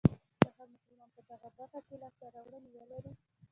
که 0.41 0.49
هر 0.57 0.67
مسلمان 0.75 1.09
په 1.15 1.21
دغه 1.29 1.49
برخه 1.57 1.79
کې 1.87 1.95
لاسته 2.01 2.25
راوړنې 2.35 2.69
ولرلې. 2.71 3.13